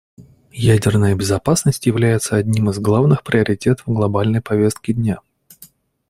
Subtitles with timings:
[0.63, 5.19] Ядерная безопасность является одним из главных приоритетов глобальной повестки дня.